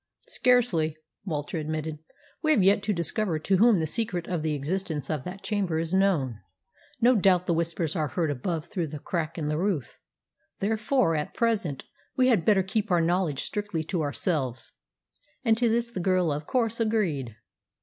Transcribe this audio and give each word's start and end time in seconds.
"Scarcely," 0.29 0.97
Walter 1.25 1.59
admitted. 1.59 1.99
"We 2.41 2.49
have 2.53 2.63
yet 2.63 2.81
to 2.81 2.91
discover 2.91 3.37
to 3.37 3.57
whom 3.57 3.77
the 3.77 3.85
secret 3.85 4.27
of 4.27 4.41
the 4.41 4.55
existence 4.55 5.11
of 5.11 5.23
that 5.25 5.43
chamber 5.43 5.77
is 5.77 5.93
known. 5.93 6.39
No 7.01 7.15
doubt 7.15 7.45
the 7.45 7.53
Whispers 7.53 7.95
are 7.95 8.07
heard 8.07 8.31
above 8.31 8.65
through 8.65 8.87
the 8.87 8.97
crack 8.97 9.37
in 9.37 9.47
the 9.47 9.59
roof. 9.59 9.99
Therefore, 10.59 11.15
at 11.15 11.35
present, 11.35 11.83
we 12.17 12.29
had 12.29 12.45
better 12.45 12.63
keep 12.63 12.89
our 12.89 12.99
knowledge 12.99 13.43
strictly 13.43 13.83
to 13.83 14.01
ourselves." 14.01 14.71
And 15.45 15.55
to 15.59 15.69
this 15.69 15.91
the 15.91 15.99
girl, 15.99 16.31
of 16.31 16.47
course, 16.47 16.79
agreed. 16.79 17.35